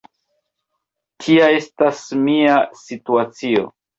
[1.25, 2.57] Tia estas mia
[2.87, 3.71] situacio.